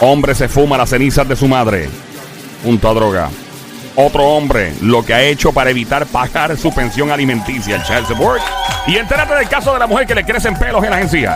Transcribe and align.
Hombre 0.00 0.34
se 0.34 0.48
fuma 0.48 0.76
las 0.76 0.90
cenizas 0.90 1.28
de 1.28 1.36
su 1.36 1.46
madre 1.46 1.88
junto 2.64 2.88
a 2.88 2.94
droga. 2.94 3.28
Otro 3.94 4.24
hombre 4.24 4.72
lo 4.80 5.04
que 5.04 5.12
ha 5.12 5.22
hecho 5.22 5.52
para 5.52 5.70
evitar 5.70 6.06
pagar 6.06 6.56
su 6.56 6.74
pensión 6.74 7.10
alimenticia, 7.10 7.76
el 7.76 7.82
child 7.82 8.06
support. 8.06 8.42
Y 8.86 8.96
entérate 8.96 9.34
del 9.34 9.48
caso 9.48 9.72
de 9.74 9.78
la 9.78 9.86
mujer 9.86 10.06
que 10.06 10.14
le 10.14 10.24
crecen 10.24 10.56
pelos 10.56 10.82
en 10.82 10.90
la 10.90 10.96
mío. 10.96 11.30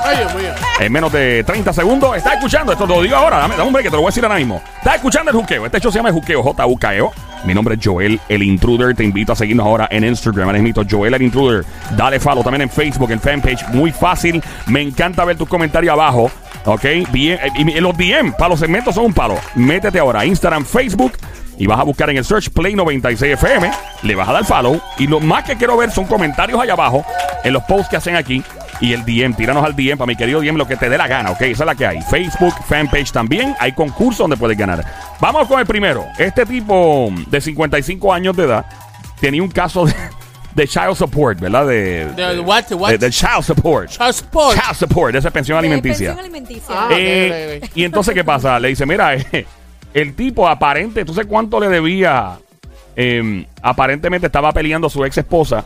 En 0.81 0.91
menos 0.93 1.13
de 1.13 1.45
30 1.45 1.73
segundos, 1.73 2.17
está 2.17 2.35
escuchando, 2.35 2.73
esto 2.73 2.87
lo 2.87 3.03
digo 3.03 3.15
ahora, 3.15 3.39
dame, 3.39 3.57
dame 3.57 3.69
un 3.69 3.73
break 3.73 3.85
que 3.85 3.91
te 3.91 3.97
lo 3.97 4.03
voy 4.03 4.09
a 4.09 4.11
decir 4.11 4.25
ahora 4.25 4.37
mismo. 4.37 4.63
Está 4.79 4.95
escuchando 4.97 5.31
el 5.31 5.37
juqueo, 5.37 5.67
este 5.67 5.81
show 5.81 5.93
se 5.93 5.99
llama 5.99 6.09
el 6.09 6.15
juqueo, 6.15 6.43
J-U-K-E-O. 6.43 7.13
Mi 7.47 7.55
nombre 7.55 7.77
es 7.77 7.81
Joel, 7.83 8.21
el 8.29 8.43
intruder. 8.43 8.95
Te 8.95 9.05
invito 9.05 9.33
a 9.33 9.37
seguirnos 9.37 9.65
ahora 9.67 9.89
en 9.91 10.05
Instagram. 10.05 10.49
Ahora 10.49 10.59
mismo, 10.61 10.83
Joel, 10.91 11.15
el 11.15 11.23
intruder. 11.23 11.65
Dale 11.97 12.19
follow 12.19 12.43
también 12.43 12.63
en 12.63 12.71
Facebook, 12.71 13.11
en 13.13 13.21
fanpage. 13.21 13.67
Muy 13.69 13.93
fácil. 13.93 14.43
Me 14.67 14.83
encanta 14.83 15.25
ver 15.25 15.37
tus 15.37 15.49
comentarios 15.49 15.93
abajo. 15.93 16.31
Ok, 16.65 16.85
bien. 17.13 17.39
eh, 17.43 17.51
Y 17.57 17.81
los 17.81 17.97
DM 17.97 18.33
para 18.33 18.49
los 18.51 18.59
segmentos 18.61 18.95
son 18.97 19.05
un 19.07 19.13
palo. 19.15 19.37
Métete 19.55 19.99
ahora 20.01 20.21
a 20.21 20.27
Instagram, 20.27 20.65
Facebook. 20.65 21.13
Y 21.59 21.67
vas 21.67 21.79
a 21.81 21.85
buscar 21.85 22.11
en 22.11 22.19
el 22.19 22.25
search 22.25 22.51
Play 22.51 22.75
96 22.75 23.33
FM. 23.35 23.71
Le 24.03 24.15
vas 24.15 24.29
a 24.29 24.33
dar 24.33 24.45
follow. 24.45 24.81
Y 24.99 25.07
lo 25.07 25.21
más 25.21 25.45
que 25.45 25.57
quiero 25.57 25.77
ver 25.77 25.91
son 25.91 26.05
comentarios 26.07 26.61
allá 26.61 26.73
abajo. 26.75 27.05
En 27.45 27.53
los 27.53 27.63
posts 27.63 27.89
que 27.89 27.97
hacen 27.97 28.17
aquí. 28.17 28.43
Y 28.81 28.93
el 28.93 29.05
DM. 29.05 29.35
Tíranos 29.35 29.65
al 29.65 29.75
DM 29.75 29.97
para 29.97 30.07
mi 30.07 30.17
querido 30.17 30.41
DM 30.41 30.57
lo 30.57 30.67
que 30.67 30.77
te 30.77 30.89
dé 30.91 30.99
la 30.99 31.07
gana. 31.09 31.31
Ok, 31.31 31.41
esa 31.43 31.63
es 31.65 31.67
la 31.67 31.75
que 31.75 31.87
hay. 31.87 32.03
Facebook, 32.03 32.55
fanpage 32.69 33.11
también. 33.13 33.55
Hay 33.59 33.73
concursos 33.73 34.19
donde 34.19 34.37
puedes 34.37 34.57
ganar. 34.59 34.85
Vamos 35.21 35.49
con 35.49 35.59
el 35.61 35.67
primero. 35.67 36.05
Este 36.19 36.45
tipo 36.45 37.09
de 37.29 37.41
55 37.41 38.13
años 38.13 38.37
de 38.37 38.45
edad 38.45 38.67
tenía 39.21 39.43
un 39.43 39.51
caso 39.51 39.87
de, 39.87 39.95
de 40.55 40.69
child 40.69 40.95
support, 40.95 41.41
¿verdad? 41.41 41.67
De, 41.67 42.07
De- 42.13 42.41
what, 42.41 42.65
what? 42.73 42.91
de- 42.91 42.99
de 42.99 43.11
child 43.11 43.43
support. 43.43 43.89
Child 43.89 44.13
support. 44.13 44.59
Child 44.61 44.77
support, 44.77 45.13
de 45.13 45.19
esa 45.21 45.31
pensión 45.31 45.57
alimenticia. 45.59 46.15
Pensión 46.15 46.19
alimenticia. 46.25 46.75
Ah. 46.77 46.89
Eh. 46.93 47.61
Y 47.75 47.85
entonces, 47.85 48.13
¿qué 48.15 48.25
pasa? 48.25 48.61
Le 48.61 48.69
dice, 48.69 48.85
mira, 48.85 49.15
eh, 49.15 49.47
el 49.95 50.15
tipo 50.15 50.47
aparente, 50.47 51.05
¿tú 51.05 51.15
sabes 51.15 51.29
cuánto 51.29 51.59
le 51.61 51.69
debía? 51.69 52.39
Eh, 52.95 53.47
aparentemente 53.63 54.27
estaba 54.27 54.53
peleando 54.53 54.87
a 54.87 54.91
su 54.91 55.05
ex 55.05 55.19
esposa, 55.19 55.65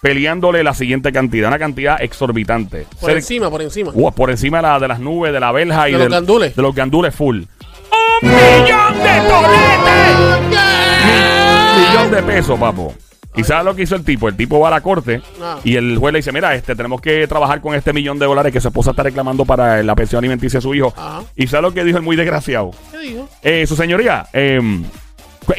peleándole 0.00 0.62
la 0.62 0.74
siguiente 0.74 1.12
cantidad, 1.12 1.48
una 1.48 1.58
cantidad 1.58 2.00
exorbitante. 2.00 2.86
Por 3.00 3.10
Cer- 3.10 3.16
encima, 3.16 3.50
por 3.50 3.62
encima. 3.62 3.90
Uh, 3.94 4.12
por 4.12 4.30
encima 4.30 4.58
de, 4.58 4.62
la- 4.62 4.78
de 4.78 4.88
las 4.88 5.00
nubes, 5.00 5.32
de 5.32 5.40
la 5.40 5.52
verja 5.52 5.88
y 5.88 5.92
De 5.92 5.98
los 5.98 6.04
del- 6.06 6.12
gandules. 6.12 6.56
De 6.56 6.62
los 6.62 6.74
gandules 6.74 7.14
full. 7.14 7.42
¡Un 8.22 8.28
millón 8.28 8.94
de 8.94 9.28
toletes! 9.28 10.58
Mi- 11.04 11.88
millón 11.88 12.10
de 12.10 12.22
pesos, 12.22 12.58
papo. 12.58 12.94
¿Y 13.36 13.44
sabes 13.44 13.64
lo 13.66 13.74
que 13.76 13.82
hizo 13.82 13.94
el 13.94 14.04
tipo? 14.04 14.28
El 14.28 14.36
tipo 14.36 14.58
va 14.58 14.66
a 14.68 14.70
la 14.72 14.80
corte 14.80 15.20
Ah. 15.40 15.58
y 15.62 15.76
el 15.76 15.96
juez 15.98 16.12
le 16.12 16.18
dice, 16.18 16.32
mira, 16.32 16.54
este, 16.56 16.74
tenemos 16.74 17.00
que 17.00 17.26
trabajar 17.28 17.60
con 17.60 17.74
este 17.74 17.92
millón 17.92 18.18
de 18.18 18.26
dólares 18.26 18.52
que 18.52 18.60
su 18.60 18.66
esposa 18.68 18.90
está 18.90 19.04
reclamando 19.04 19.44
para 19.44 19.80
la 19.84 19.94
pensión 19.94 20.18
alimenticia 20.18 20.58
de 20.58 20.62
su 20.62 20.74
hijo. 20.74 20.92
Ajá. 20.96 21.22
¿Y 21.36 21.46
sabes 21.46 21.62
lo 21.62 21.72
que 21.74 21.84
dijo 21.84 21.98
el 21.98 22.02
muy 22.04 22.16
desgraciado? 22.16 22.72
¿Qué 22.90 22.98
dijo? 22.98 23.28
Eh, 23.42 23.64
su 23.68 23.76
señoría, 23.76 24.26
eh, 24.32 24.60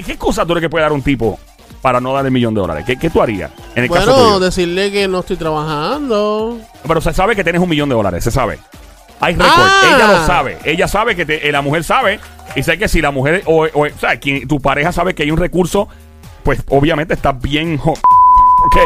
¿qué 0.05 0.11
excusa 0.11 0.41
tú 0.45 0.49
crees 0.53 0.63
que 0.63 0.69
puede 0.69 0.83
dar 0.83 0.91
un 0.91 1.01
tipo 1.03 1.39
para 1.81 1.99
no 2.02 2.13
dar 2.13 2.25
el 2.25 2.31
millón 2.31 2.53
de 2.53 2.61
dólares? 2.61 2.83
¿Qué, 2.85 2.97
qué 2.97 3.09
tú 3.09 3.22
harías 3.22 3.52
en 3.75 3.83
el 3.83 3.89
caso 3.89 4.11
Bueno, 4.11 4.23
tuyo? 4.35 4.39
decirle 4.39 4.91
que 4.91 5.08
no 5.08 5.19
estoy 5.19 5.38
trabajando. 5.38 6.59
Pero 6.88 7.02
se 7.02 7.13
sabe 7.13 7.35
que 7.35 7.44
tienes 7.44 7.61
un 7.61 7.69
millón 7.69 7.89
de 7.89 7.95
dólares, 7.95 8.23
se 8.23 8.31
sabe. 8.31 8.59
Hay 9.22 9.33
récord. 9.33 9.52
Ah. 9.53 9.81
Ella 9.95 10.07
lo 10.19 10.25
sabe. 10.25 10.57
Ella 10.63 10.88
sabe 10.88 11.16
que 11.16 11.25
te- 11.25 11.47
eh, 11.47 11.52
la 11.52 11.61
mujer 11.61 11.83
sabe. 11.83 12.19
Y 12.55 12.63
sé 12.63 12.77
que 12.77 12.88
si 12.88 13.02
la 13.02 13.11
mujer 13.11 13.44
o, 13.45 13.66
o, 13.66 13.85
o 13.85 13.89
sea, 14.00 14.17
quien, 14.19 14.47
tu 14.47 14.59
pareja 14.59 14.91
sabe 14.91 15.13
que 15.13 15.23
hay 15.23 15.31
un 15.31 15.38
recurso, 15.38 15.88
pues 16.44 16.63
obviamente 16.69 17.13
está 17.13 17.31
bien. 17.33 17.77
jo- 17.77 17.94
Porque 18.61 18.81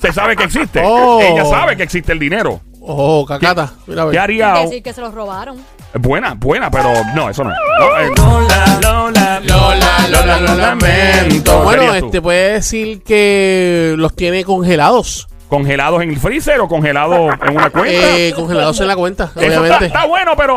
se 0.00 0.12
sabe 0.12 0.36
que 0.36 0.44
existe. 0.44 0.82
Oh. 0.84 1.20
Ella 1.20 1.44
sabe 1.44 1.76
que 1.76 1.82
existe 1.82 2.12
el 2.12 2.18
dinero. 2.18 2.60
Oh, 2.86 3.24
cacata. 3.26 3.72
Mira, 3.86 4.02
a 4.02 4.04
ver. 4.06 4.12
¿Qué 4.12 4.18
haría? 4.18 4.52
Decir 4.54 4.82
que 4.82 4.92
se 4.92 5.00
los 5.00 5.14
robaron. 5.14 5.56
Buena, 5.94 6.34
buena, 6.34 6.70
pero 6.70 6.92
no, 7.14 7.30
eso 7.30 7.44
no 7.44 7.50
es. 7.52 7.56
No, 7.78 7.98
eh, 7.98 8.10
Lola, 8.16 9.40
Lola, 9.42 10.08
Lola, 10.10 10.40
lo 10.40 10.54
lamento. 10.54 11.58
¿Qué 11.58 11.64
Bueno, 11.64 11.94
este 11.94 12.20
puede 12.20 12.54
decir 12.54 13.02
que 13.02 13.94
los 13.96 14.14
tiene 14.14 14.44
congelados. 14.44 15.28
¿Congelados 15.48 16.02
en 16.02 16.10
el 16.10 16.18
freezer 16.18 16.60
o 16.60 16.68
congelados 16.68 17.34
en 17.46 17.56
una 17.56 17.70
cuenta? 17.70 18.16
Eh, 18.16 18.32
congelados 18.34 18.80
en 18.80 18.88
la 18.88 18.96
cuenta, 18.96 19.24
Eso 19.36 19.40
está, 19.40 19.60
obviamente. 19.60 19.86
está 19.86 20.06
bueno, 20.06 20.32
pero. 20.36 20.56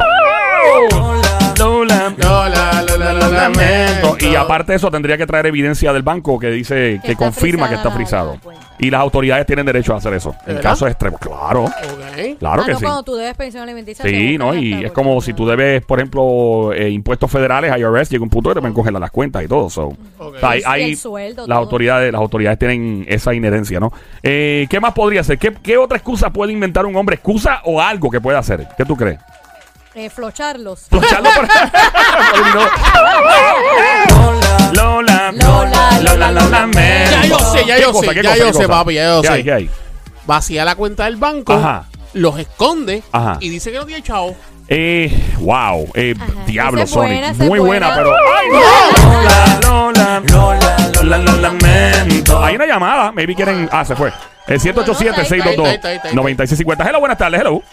Lola, 1.59 2.13
Lola, 2.17 2.83
Lola, 2.87 3.13
lo 3.13 3.31
lamento. 3.31 4.17
Y 4.19 4.35
aparte 4.35 4.73
de 4.73 4.75
eso, 4.77 4.91
tendría 4.91 5.17
que 5.17 5.25
traer 5.25 5.47
evidencia 5.47 5.91
del 5.93 6.03
banco 6.03 6.37
que 6.37 6.51
dice, 6.51 6.99
que 7.03 7.13
está 7.13 7.25
confirma 7.25 7.67
que 7.69 7.75
está 7.75 7.91
frisado. 7.91 8.37
Y 8.79 8.91
las 8.91 9.01
autoridades 9.01 9.45
tienen 9.47 9.65
derecho 9.65 9.93
a 9.93 9.97
hacer 9.97 10.13
eso. 10.13 10.31
¿De 10.45 10.51
En 10.51 10.55
verdad? 10.57 10.61
caso 10.71 10.87
extremo. 10.87 11.17
Claro, 11.17 11.63
Ok. 11.63 12.37
claro 12.39 12.61
ah, 12.61 12.65
que 12.65 12.71
no, 12.73 12.77
sí. 12.79 12.85
cuando 12.85 13.03
tú 13.03 13.15
debes 13.15 13.35
pensión 13.35 13.63
alimenticia. 13.63 14.05
Sí, 14.05 14.37
¿no? 14.37 14.53
Y 14.53 14.85
es 14.85 14.91
como 14.91 15.19
si 15.21 15.33
tú 15.33 15.47
debes, 15.47 15.83
por 15.83 15.97
ejemplo, 15.99 16.73
eh, 16.73 16.89
impuestos 16.89 17.31
federales, 17.31 17.73
IRS, 17.75 18.09
llega 18.11 18.23
un 18.23 18.29
punto 18.29 18.49
que 18.49 18.55
te 18.55 18.59
pueden 18.61 18.75
congelar 18.75 19.01
las 19.01 19.11
cuentas 19.11 19.43
y 19.43 19.47
todo. 19.47 19.69
So. 19.69 19.87
Ok. 20.19 20.35
O 20.35 20.39
sea, 20.39 20.49
hay, 20.49 20.61
hay- 20.65 20.91
el 20.91 20.97
sueldo, 20.97 21.41
las 21.47 21.55
todo. 21.55 21.57
autoridades, 21.57 22.11
las 22.11 22.21
autoridades 22.21 22.59
tienen 22.59 23.05
esa 23.07 23.33
inherencia, 23.33 23.79
¿no? 23.79 23.91
Eh, 24.21 24.67
¿Qué 24.69 24.79
más 24.79 24.93
podría 24.93 25.23
ser? 25.23 25.39
¿Qué, 25.39 25.51
qué 25.63 25.77
otra 25.77 25.97
excusa 25.97 26.29
puede 26.29 26.53
inventar 26.53 26.85
un 26.85 26.95
hombre? 26.95 27.15
¿Excusa 27.15 27.61
o 27.65 27.81
algo 27.81 28.11
que 28.11 28.21
pueda 28.21 28.37
hacer? 28.39 28.67
¿Qué 28.77 28.85
tú 28.85 28.95
crees? 28.95 29.19
Eh, 29.99 30.11
flocharlos. 30.11 30.81
Placharlo 30.89 31.27
por- 31.31 31.47
Lola, 34.75 35.31
Lola, 35.31 35.99
Lola, 36.01 36.31
lo 36.31 36.49
lamento. 36.49 37.11
Ya 37.11 37.25
yo 37.25 37.39
sé, 37.39 37.65
ya 37.65 37.75
¿Qué 37.77 37.81
yo 37.81 37.93
sé, 37.93 38.13
ya 38.21 38.35
yo 38.37 38.53
sé, 38.53 38.67
papi, 38.67 38.93
ya 38.93 39.05
yo 39.05 39.21
¿Qué 39.23 39.27
sé. 39.27 39.33
hay, 39.33 39.43
qué 39.43 39.53
hay? 39.53 39.69
Vacía 40.27 40.63
la 40.65 40.75
cuenta 40.75 41.05
del 41.05 41.15
banco, 41.15 41.53
Ajá. 41.53 41.85
los 42.13 42.37
esconde 42.37 43.01
Ajá. 43.11 43.37
y 43.39 43.49
dice 43.49 43.71
que 43.71 43.79
no 43.79 43.85
tiene 43.87 44.03
chavo. 44.03 44.35
Eh, 44.67 45.11
wow, 45.39 45.87
eh, 45.95 46.13
Ajá. 46.15 46.27
diablo, 46.45 46.81
Esa 46.81 46.85
es 46.85 46.91
Sonic. 46.91 47.09
buena, 47.19 47.33
Muy 47.45 47.59
buena, 47.59 47.87
buena. 47.87 48.03
pero. 48.03 48.15
¡Ay, 48.37 48.47
no! 48.51 48.59
Lola, 49.89 50.21
Lola, 50.21 50.21
Lola, 50.29 50.91
Lola, 50.93 51.17
lo 51.17 51.31
lamento. 51.37 52.43
Hay 52.43 52.55
una 52.55 52.67
llamada, 52.67 53.11
maybe 53.11 53.33
quieren. 53.33 53.67
Ah, 53.71 53.83
se 53.83 53.95
fue. 53.95 54.13
El 54.45 54.59
787-622-9650. 54.61 55.65
Ahí 55.65 55.73
está, 55.75 55.87
ahí 55.89 55.95
está, 55.95 56.07
ahí 56.09 56.71
está. 56.71 56.89
Hello, 56.89 56.99
buenas 56.99 57.17
tardes, 57.17 57.41
hello. 57.41 57.63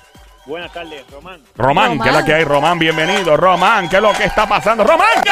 Buenas 0.47 0.71
tardes, 0.72 1.03
Román. 1.10 1.41
Román, 1.56 1.84
Román. 1.93 2.00
¿qué 2.03 2.09
es 2.10 2.15
la 2.15 2.25
que 2.25 2.34
hay? 2.34 2.44
Román, 2.44 2.78
bienvenido. 2.78 3.34
Román, 3.34 3.88
¿qué 3.88 3.97
es 3.97 4.03
lo 4.03 4.12
que 4.12 4.25
está 4.25 4.47
pasando? 4.47 4.84
Román, 4.84 5.09
¿qué? 5.22 5.31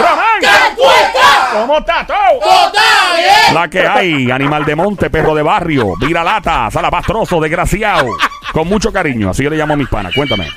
Román, 0.00 0.40
¿cómo 1.52 1.78
está 1.78 2.04
todo? 2.04 2.40
La 3.52 3.68
que 3.68 3.86
hay, 3.86 4.28
animal 4.32 4.64
de 4.64 4.74
monte, 4.74 5.08
perro 5.08 5.36
de 5.36 5.42
barrio, 5.42 5.94
viralata, 6.00 6.68
salapastroso, 6.70 7.40
desgraciado. 7.40 8.08
Con 8.52 8.66
mucho 8.66 8.92
cariño, 8.92 9.30
así 9.30 9.44
yo 9.44 9.50
le 9.50 9.56
llamo 9.56 9.74
a 9.74 9.76
mis 9.76 9.88
panas. 9.88 10.12
Cuéntame. 10.12 10.48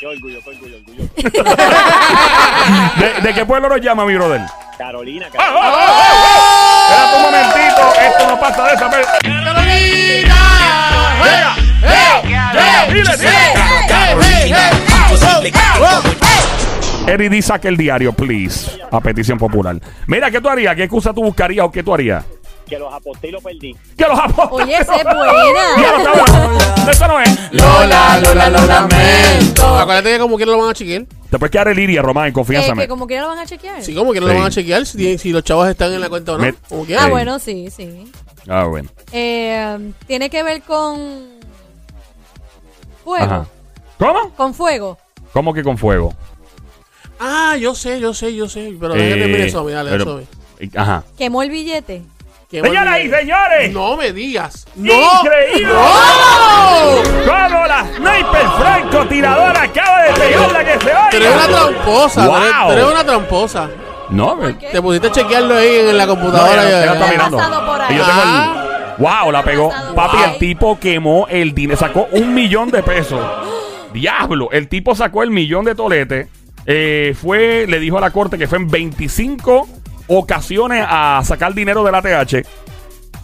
Qué 0.00 0.06
orgullo, 0.06 0.38
qué 0.42 0.50
orgullo, 0.50 0.76
orgullo. 0.78 1.44
¿De, 2.96 3.20
de 3.20 3.34
qué 3.34 3.44
pueblo 3.44 3.68
nos 3.68 3.80
llama, 3.80 4.06
mi 4.06 4.14
brother? 4.14 4.40
Carolina, 4.78 5.26
¡Ah, 5.28 5.36
Carolina. 5.36 5.60
ah, 5.62 5.86
ah! 5.86 6.88
Espérate 6.88 7.16
un 7.16 7.22
momentito, 7.22 7.82
esto 8.00 8.26
no 8.26 8.40
pasa 8.40 8.64
de 8.68 8.78
saber. 8.78 9.01
Dile. 17.06 17.26
Eddie 17.26 17.42
saque 17.42 17.68
el 17.68 17.76
diario, 17.76 18.12
please. 18.12 18.70
A 18.90 19.00
petición 19.00 19.38
popular. 19.38 19.76
Mira, 20.06 20.30
¿qué 20.30 20.40
tú 20.40 20.48
harías? 20.48 20.74
¿Qué 20.76 20.84
excusa 20.84 21.12
tú 21.12 21.22
buscarías 21.22 21.66
o 21.66 21.70
qué 21.70 21.82
tú 21.82 21.92
harías? 21.94 22.24
Que 22.68 22.78
los 22.78 22.92
aposté 22.94 23.28
y 23.28 23.32
los 23.32 23.42
perdí. 23.42 23.76
Que 23.98 24.04
los 24.06 24.18
apostes. 24.18 24.48
Oye, 24.52 24.76
esa 24.78 24.96
es 24.96 25.04
buena. 25.04 25.30
Eso 26.90 27.06
no 27.08 27.20
es. 27.20 27.52
Lola, 27.52 28.20
Lola, 28.24 28.48
lo 28.50 28.66
lamento. 28.66 29.66
Acuérdate 29.78 30.12
que 30.12 30.18
como 30.18 30.36
quiera 30.36 30.52
lo 30.52 30.58
van 30.58 30.70
a 30.70 30.74
chequear. 30.74 31.04
Te 31.30 31.38
puedes 31.38 31.50
quedar 31.50 31.68
el 31.68 31.78
iria, 31.78 32.00
Román, 32.02 32.24
en 32.26 32.30
Eh, 32.30 32.32
confianza. 32.32 32.74
que 32.74 32.88
como 32.88 33.06
quiera 33.06 33.22
lo 33.22 33.28
van 33.28 33.38
a 33.38 33.46
chequear. 33.46 33.82
Sí, 33.82 33.94
como 33.94 34.12
quiera 34.12 34.26
Sí. 34.26 34.32
lo 34.32 34.38
van 34.38 34.46
a 34.46 34.50
chequear 34.50 34.86
si, 34.86 35.18
si 35.18 35.32
los 35.32 35.42
chavos 35.44 35.68
están 35.68 35.92
en 35.92 36.00
la 36.00 36.08
cuenta 36.08 36.32
o 36.32 36.38
no. 36.38 36.44
Me- 36.44 36.54
Como. 36.68 36.86
Ah, 36.98 37.08
bueno, 37.08 37.38
sí, 37.38 37.68
sí. 37.74 38.10
Ah, 38.48 38.64
bueno. 38.64 38.88
Eh, 39.12 39.92
tiene 40.06 40.30
que 40.30 40.42
ver 40.42 40.62
con 40.62 40.98
fuego. 43.04 43.24
Ajá. 43.24 43.46
¿Cómo? 43.98 44.30
Con 44.34 44.54
fuego. 44.54 44.98
¿Cómo 45.32 45.52
que 45.54 45.62
con 45.62 45.76
fuego? 45.78 46.14
Ah, 47.24 47.56
yo 47.56 47.74
sé, 47.74 48.00
yo 48.00 48.12
sé, 48.14 48.34
yo 48.34 48.48
sé. 48.48 48.74
Pero 48.80 48.94
Eh, 48.94 48.98
déjame 48.98 49.20
terminar 49.22 49.46
eso, 49.46 49.64
dale, 49.68 49.90
pero- 49.90 50.18
eso. 50.20 50.28
Ajá. 50.76 51.04
Quemó 51.16 51.42
el 51.42 51.50
billete. 51.50 52.02
Señoras 52.50 53.00
y 53.00 53.08
señores. 53.08 53.72
No 53.72 53.96
me 53.96 54.12
digas. 54.12 54.66
¡No! 54.74 54.92
¡Increíble! 54.92 55.72
¡Cómo 57.24 57.66
la 57.66 57.86
sniper 57.96 58.46
francotiradora 58.58 59.62
acaba 59.62 60.02
de 60.02 60.12
pegarla 60.12 60.64
que 60.64 60.72
se 60.72 60.90
Tú 61.10 61.16
eres 61.16 61.34
una 61.34 61.46
tramposa, 61.48 62.26
Wow. 62.26 62.40
tú 62.66 62.72
eres 62.72 62.84
una 62.84 63.04
tramposa. 63.04 63.70
No, 64.10 64.36
¿Por 64.36 64.50
eh? 64.50 64.56
Te 64.70 64.82
pusiste 64.82 65.06
a 65.08 65.12
chequearlo 65.12 65.56
ahí 65.56 65.76
en 65.88 65.96
la 65.96 66.04
no, 66.06 66.14
computadora. 66.14 66.52
ella- 66.68 66.80
y- 66.80 66.82
ella 66.82 66.92
está 66.92 67.06
ha 67.06 67.10
mirando. 67.10 67.36
pasado 67.38 67.66
por 67.66 67.80
ahí. 67.80 67.94
Y 67.94 67.98
yo 67.98 68.04
tengo 68.04 68.22
el- 68.22 68.28
Ah. 68.28 68.94
Wow, 68.98 69.32
la 69.32 69.42
pegó. 69.42 69.70
Papi, 69.94 70.16
por 70.18 70.28
el 70.28 70.38
tipo 70.38 70.78
quemó 70.78 71.26
el 71.30 71.54
dinero, 71.54 71.78
sacó 71.80 72.08
un 72.12 72.34
millón 72.34 72.70
de 72.70 72.82
pesos. 72.82 73.20
Diablo, 73.94 74.50
el 74.52 74.68
tipo 74.68 74.94
sacó 74.94 75.22
el 75.22 75.30
millón 75.30 75.64
de 75.64 75.74
toletes. 75.74 76.28
Eh, 76.66 77.14
fue, 77.20 77.66
le 77.68 77.80
dijo 77.80 77.98
a 77.98 78.00
la 78.00 78.10
corte 78.10 78.38
que 78.38 78.46
fue 78.46 78.58
en 78.58 78.68
25 78.68 79.68
ocasiones 80.08 80.84
a 80.88 81.20
sacar 81.24 81.54
dinero 81.54 81.84
de 81.84 81.92
la 81.92 82.02
TH. 82.02 82.46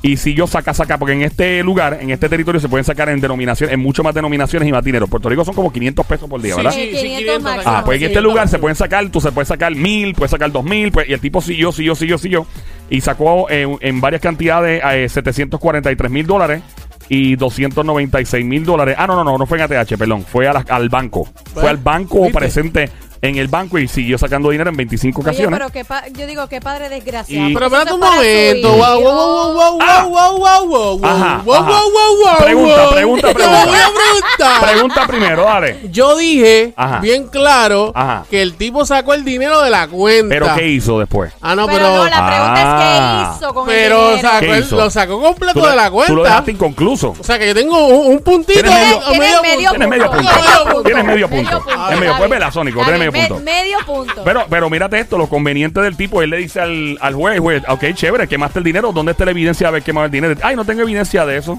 Y 0.00 0.16
siguió 0.16 0.46
saca, 0.46 0.72
saca, 0.74 0.96
porque 0.96 1.14
en 1.14 1.22
este 1.22 1.60
lugar, 1.64 1.98
en 2.00 2.10
este 2.10 2.28
territorio, 2.28 2.60
se 2.60 2.68
pueden 2.68 2.84
sacar 2.84 3.08
en 3.08 3.20
denominaciones, 3.20 3.74
en 3.74 3.80
mucho 3.80 4.04
más 4.04 4.14
denominaciones 4.14 4.68
y 4.68 4.70
más 4.72 4.84
dinero. 4.84 5.08
Puerto 5.08 5.28
Rico 5.28 5.44
son 5.44 5.56
como 5.56 5.72
500 5.72 6.06
pesos 6.06 6.30
por 6.30 6.40
día, 6.40 6.54
¿verdad? 6.54 6.70
sí, 6.70 6.82
Eh, 6.82 6.90
500 6.90 7.08
500 7.18 7.42
máximo. 7.42 7.72
Ah, 7.74 7.82
pues 7.84 8.00
en 8.00 8.06
este 8.06 8.20
lugar 8.20 8.46
se 8.48 8.60
pueden 8.60 8.76
sacar, 8.76 9.08
tú 9.08 9.20
se 9.20 9.32
puedes 9.32 9.48
sacar 9.48 9.74
mil, 9.74 10.14
puedes 10.14 10.30
sacar 10.30 10.52
dos 10.52 10.62
mil, 10.64 10.92
pues, 10.92 11.08
y 11.08 11.14
el 11.14 11.20
tipo 11.20 11.40
siguió, 11.40 11.72
siguió, 11.72 11.96
siguió, 11.96 12.16
siguió, 12.16 12.46
y 12.88 13.00
sacó 13.00 13.50
eh, 13.50 13.66
en 13.80 14.00
varias 14.00 14.22
cantidades 14.22 14.80
eh, 14.88 15.08
743 15.08 16.10
mil 16.12 16.28
dólares 16.28 16.62
y 17.08 17.34
296 17.34 18.44
mil 18.44 18.64
dólares. 18.64 18.94
Ah, 18.96 19.08
no, 19.08 19.16
no, 19.16 19.24
no, 19.24 19.36
no 19.36 19.46
fue 19.46 19.58
en 19.58 19.64
ATH, 19.64 19.96
perdón, 19.98 20.22
fue 20.24 20.46
a 20.46 20.52
la- 20.52 20.64
al 20.68 20.88
banco. 20.90 21.26
fue 21.54 21.68
al 21.68 21.76
banco 21.78 22.18
¿viste? 22.22 22.38
presente 22.38 22.88
en 23.20 23.36
el 23.36 23.48
banco 23.48 23.78
y 23.78 23.88
siguió 23.88 24.16
sacando 24.18 24.50
dinero 24.50 24.70
en 24.70 24.76
25 24.76 25.20
Oye, 25.20 25.28
ocasiones. 25.30 25.58
pero 25.58 25.70
qué 25.72 25.84
pa- 25.84 26.06
yo 26.08 26.26
digo, 26.26 26.46
qué 26.48 26.60
padre 26.60 26.88
desgraciado. 26.88 27.48
Y- 27.48 27.54
Pero 27.54 27.66
espérate 27.66 27.92
un 27.92 28.00
momento. 28.00 28.72
Wow, 28.72 29.00
wow, 29.00 29.12
wow, 29.12 29.52
wow, 29.54 29.78
Ah. 29.80 30.04
wow, 30.08 30.10
wow, 30.10 30.38
wow, 30.38 30.68
wow, 30.68 30.98
wow, 30.98 31.04
Ajá, 31.10 31.42
wow, 31.44 31.54
ajá. 31.54 31.70
wow, 31.70 31.80
wow, 31.90 32.24
wow, 32.24 32.36
Pregunta, 32.38 32.82
wow. 32.84 32.92
pregunta, 32.92 33.28
Te 33.28 33.34
pregunta. 33.34 33.64
voy 33.66 33.76
a 33.78 33.88
preguntar. 33.92 34.70
Pregunta 34.70 35.06
primero, 35.06 35.42
dale. 35.44 35.80
Yo 35.90 36.16
dije 36.16 36.72
Ajá. 36.76 36.98
bien 37.00 37.26
claro 37.28 37.92
Ajá. 37.94 38.24
que 38.30 38.40
el 38.42 38.54
tipo 38.54 38.84
sacó 38.86 39.14
el 39.14 39.24
dinero 39.24 39.62
de 39.62 39.70
la 39.70 39.88
cuenta. 39.88 40.28
Pero 40.34 40.54
¿qué 40.54 40.68
hizo 40.68 40.98
después? 40.98 41.32
Ah, 41.40 41.54
no, 41.56 41.66
pero, 41.66 41.78
pero. 41.78 41.96
no, 41.96 42.04
la 42.04 42.26
pregunta 42.26 42.54
Ah. 42.56 43.32
es 43.32 43.38
qué 43.38 43.44
hizo 43.44 43.54
con 43.54 43.66
pero 43.66 44.10
el 44.10 44.16
dinero. 44.16 44.28
sacó 44.28 44.40
¿Qué 44.40 44.50
el- 44.52 44.64
hizo? 44.64 44.76
lo 44.76 44.90
sacó 44.90 45.20
completo 45.20 45.66
de 45.66 45.76
la 45.76 45.84
Tú 45.90 45.90
lo 45.90 45.96
cuenta. 46.04 46.22
dejaste 46.22 46.50
inconcluso. 46.52 47.14
O 47.18 47.24
sea 47.24 47.38
que 47.38 47.48
yo 47.48 47.54
tengo 47.54 47.86
un, 47.88 48.12
un 48.12 48.18
puntito. 48.20 48.60
Tienes 48.60 48.72
medio- 48.72 48.98
o 48.98 49.10
Tienes 49.10 49.18
medio 49.42 49.70
Tienes 49.70 49.88
medio 49.88 50.10
punto. 50.10 50.30
punto. 50.30 50.82
Tienes 50.82 51.04
medio 51.04 51.28
punto. 51.28 51.44
Medio 51.44 51.58
punto. 51.64 51.74
Tienes 51.88 51.98
medio- 52.00 52.08
Está 52.12 52.18
pues 52.18 52.30
vela, 52.30 52.52
Sónico, 52.52 52.80
tienes 52.82 52.98
medio 52.98 53.07
bien, 53.10 53.28
punto. 53.28 53.44
me- 53.44 53.52
Medio 53.52 53.78
punto. 53.86 54.22
Pero, 54.24 54.46
pero 54.48 54.70
mírate 54.70 54.98
esto, 54.98 55.18
lo 55.18 55.26
conveniente 55.28 55.80
del 55.80 55.96
tipo, 55.96 56.22
él 56.22 56.30
le 56.30 56.36
dice 56.38 56.60
al, 56.60 56.98
al 57.00 57.14
juez, 57.14 57.40
juez, 57.40 57.62
ok, 57.68 57.84
chévere, 57.94 58.26
quemaste 58.28 58.58
el 58.58 58.64
dinero, 58.64 58.92
¿dónde 58.92 59.12
está 59.12 59.24
la 59.24 59.30
evidencia 59.32 59.64
de 59.66 59.68
haber 59.68 59.82
quemado 59.82 60.06
el 60.06 60.12
dinero? 60.12 60.34
Ay, 60.42 60.56
no 60.56 60.64
tengo 60.64 60.82
evidencia 60.82 61.24
de 61.26 61.36
eso. 61.36 61.58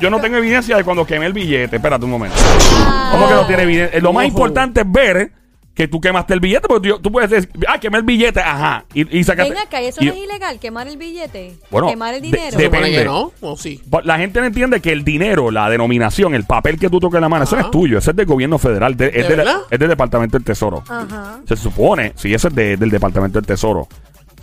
Yo 0.00 0.10
no 0.10 0.20
tengo 0.20 0.36
evidencia 0.38 0.76
de 0.76 0.82
cuando 0.82 1.06
quemé 1.06 1.26
el 1.26 1.32
billete. 1.32 1.76
Espérate 1.76 2.04
un 2.04 2.10
momento. 2.10 2.36
Ah. 2.84 3.10
¿Cómo 3.12 3.28
que 3.28 3.34
no 3.34 3.46
tiene 3.46 3.62
evidencia? 3.62 4.00
Lo 4.00 4.12
más 4.12 4.22
Ojo. 4.24 4.28
importante 4.28 4.80
es 4.80 4.90
ver 4.90 5.30
que 5.74 5.88
tú 5.88 6.00
quemaste 6.00 6.32
el 6.34 6.38
billete, 6.40 6.68
porque 6.68 6.90
tú, 6.90 6.98
tú 7.00 7.10
puedes 7.10 7.28
decir, 7.28 7.50
ah, 7.66 7.80
quemé 7.80 7.98
el 7.98 8.04
billete, 8.04 8.38
ajá, 8.40 8.84
y, 8.94 9.18
y 9.18 9.24
sacaste. 9.24 9.52
Ven 9.52 9.60
acá, 9.60 9.80
¿eso 9.80 10.02
y- 10.04 10.06
no 10.06 10.12
es 10.12 10.18
ilegal? 10.18 10.60
¿Quemar 10.60 10.86
el 10.86 10.96
billete? 10.96 11.56
Bueno, 11.70 11.88
¿Quemar 11.88 12.14
el 12.14 12.20
de- 12.22 12.26
dinero? 12.28 12.44
Se 12.56 12.64
supone 12.64 12.90
Depende. 12.90 13.04
no, 13.04 13.32
o 13.40 13.56
sí. 13.56 13.82
Pues 13.90 14.04
La 14.06 14.16
gente 14.18 14.38
no 14.40 14.46
entiende 14.46 14.80
que 14.80 14.92
el 14.92 15.02
dinero, 15.04 15.50
la 15.50 15.68
denominación, 15.68 16.34
el 16.36 16.44
papel 16.44 16.78
que 16.78 16.88
tú 16.88 17.00
tocas 17.00 17.18
en 17.18 17.22
la 17.22 17.28
mano, 17.28 17.42
eso 17.44 17.56
no 17.56 17.62
es 17.62 17.70
tuyo, 17.72 17.98
eso 17.98 18.10
es 18.10 18.16
del 18.16 18.26
gobierno 18.26 18.58
federal, 18.58 18.96
de- 18.96 19.08
es, 19.12 19.28
¿De 19.28 19.36
del- 19.36 19.48
es 19.70 19.78
del 19.80 19.88
Departamento 19.88 20.36
del 20.38 20.44
Tesoro. 20.44 20.84
Ajá. 20.88 21.40
Se 21.48 21.56
supone, 21.56 22.12
si 22.14 22.32
eso 22.32 22.46
es 22.48 22.54
de- 22.54 22.76
del 22.76 22.90
Departamento 22.90 23.40
del 23.40 23.46
Tesoro. 23.46 23.88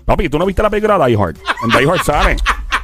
Papi, 0.03 0.27
¿tú 0.27 0.37
no 0.37 0.45
viste 0.45 0.61
la 0.63 0.69
película 0.69 0.97
Die 1.07 1.15
Hard? 1.15 1.37
En 1.63 1.69
Die 1.79 1.89
Hard 1.89 2.03
sale. 2.03 2.35